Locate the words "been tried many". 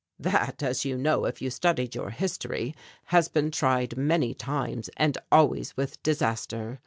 3.27-4.33